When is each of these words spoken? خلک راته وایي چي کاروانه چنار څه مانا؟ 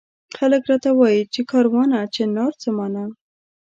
خلک 0.37 0.63
راته 0.71 0.91
وایي 0.99 1.21
چي 1.33 1.41
کاروانه 1.51 1.97
چنار 2.15 2.51
څه 2.61 2.69
مانا؟ 2.77 3.03